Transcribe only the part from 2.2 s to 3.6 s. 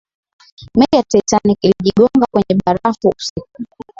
kwenye barafu usiku